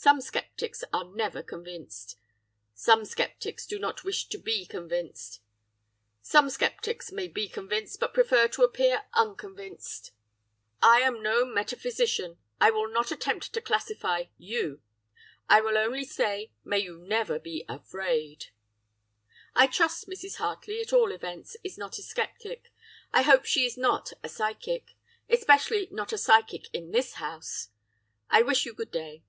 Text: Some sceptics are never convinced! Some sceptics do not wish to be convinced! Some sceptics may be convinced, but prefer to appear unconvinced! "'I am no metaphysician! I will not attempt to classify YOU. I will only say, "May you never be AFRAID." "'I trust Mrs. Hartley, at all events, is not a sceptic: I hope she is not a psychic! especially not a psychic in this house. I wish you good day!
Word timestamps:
Some 0.00 0.20
sceptics 0.20 0.84
are 0.92 1.06
never 1.12 1.42
convinced! 1.42 2.16
Some 2.72 3.04
sceptics 3.04 3.66
do 3.66 3.80
not 3.80 4.04
wish 4.04 4.28
to 4.28 4.38
be 4.38 4.64
convinced! 4.64 5.40
Some 6.22 6.50
sceptics 6.50 7.10
may 7.10 7.26
be 7.26 7.48
convinced, 7.48 7.98
but 7.98 8.14
prefer 8.14 8.46
to 8.46 8.62
appear 8.62 9.06
unconvinced! 9.14 10.12
"'I 10.80 11.00
am 11.00 11.20
no 11.20 11.44
metaphysician! 11.44 12.38
I 12.60 12.70
will 12.70 12.86
not 12.88 13.10
attempt 13.10 13.52
to 13.52 13.60
classify 13.60 14.26
YOU. 14.36 14.80
I 15.48 15.60
will 15.60 15.76
only 15.76 16.04
say, 16.04 16.52
"May 16.62 16.78
you 16.78 16.98
never 17.04 17.40
be 17.40 17.64
AFRAID." 17.68 18.50
"'I 19.56 19.66
trust 19.66 20.06
Mrs. 20.08 20.36
Hartley, 20.36 20.80
at 20.80 20.92
all 20.92 21.10
events, 21.10 21.56
is 21.64 21.76
not 21.76 21.98
a 21.98 22.02
sceptic: 22.04 22.72
I 23.12 23.22
hope 23.22 23.46
she 23.46 23.64
is 23.66 23.76
not 23.76 24.12
a 24.22 24.28
psychic! 24.28 24.92
especially 25.28 25.88
not 25.90 26.12
a 26.12 26.18
psychic 26.18 26.72
in 26.72 26.92
this 26.92 27.14
house. 27.14 27.70
I 28.30 28.42
wish 28.42 28.64
you 28.64 28.74
good 28.74 28.92
day! 28.92 29.24